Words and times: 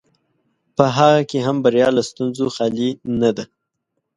په 0.75 0.85
هغه 0.97 1.21
کې 1.29 1.39
هم 1.45 1.57
بریا 1.65 1.87
له 1.97 2.01
ستونزو 2.09 2.45
خالي 2.55 2.89
نه 3.21 3.29
ده. 3.35 3.45